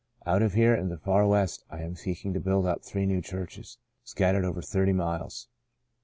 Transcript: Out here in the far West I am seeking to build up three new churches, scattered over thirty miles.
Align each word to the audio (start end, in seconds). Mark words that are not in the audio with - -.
Out 0.25 0.41
here 0.53 0.73
in 0.73 0.89
the 0.89 0.97
far 0.97 1.27
West 1.27 1.63
I 1.69 1.83
am 1.83 1.93
seeking 1.95 2.33
to 2.33 2.39
build 2.39 2.65
up 2.65 2.83
three 2.83 3.05
new 3.05 3.21
churches, 3.21 3.77
scattered 4.03 4.45
over 4.45 4.59
thirty 4.63 4.93
miles. 4.93 5.47